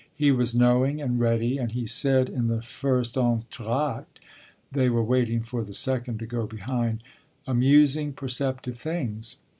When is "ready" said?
1.19-1.59